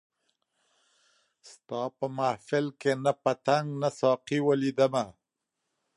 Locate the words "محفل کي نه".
2.17-3.11